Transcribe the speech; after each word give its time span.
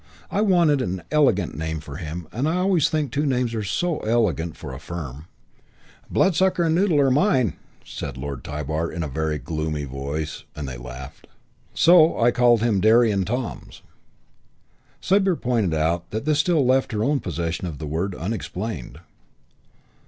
"I 0.31 0.41
wanted 0.41 0.81
an 0.81 1.03
elegant 1.11 1.55
name 1.55 1.79
for 1.79 1.97
him 1.97 2.27
and 2.31 2.49
I 2.49 2.55
always 2.55 2.89
think 2.89 3.11
two 3.11 3.27
names 3.27 3.53
are 3.53 3.63
so 3.63 3.99
elegant 3.99 4.57
for 4.57 4.73
a 4.73 4.79
firm" 4.79 5.27
"Bloodsucker 6.09 6.63
and 6.63 6.73
Noodle 6.73 6.99
are 6.99 7.11
mine," 7.11 7.53
said 7.85 8.17
Lord 8.17 8.43
Tybar 8.43 8.91
in 8.91 9.03
a 9.03 9.07
very 9.07 9.37
gloomy 9.37 9.83
voice; 9.83 10.43
and 10.55 10.67
they 10.67 10.77
laughed." 10.77 11.27
So 11.85 12.19
I 12.19 12.31
called 12.31 12.61
him 12.61 12.81
Derry 12.81 13.11
and 13.11 13.27
Toms." 13.27 13.83
Sabre 15.01 15.35
pointed 15.35 15.75
out 15.75 16.09
that 16.09 16.25
this 16.25 16.39
still 16.39 16.65
left 16.65 16.93
her 16.93 17.03
own 17.03 17.19
possession 17.19 17.67
of 17.67 17.77
the 17.77 17.85
word 17.85 18.15
unexplained. 18.15 19.01